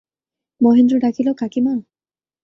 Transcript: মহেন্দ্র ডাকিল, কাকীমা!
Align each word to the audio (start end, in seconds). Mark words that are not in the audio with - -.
মহেন্দ্র 0.61 0.95
ডাকিল, 0.99 1.27
কাকীমা! 1.33 1.73